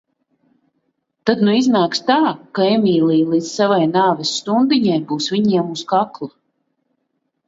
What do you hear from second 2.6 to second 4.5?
Emīlija līdz savai nāves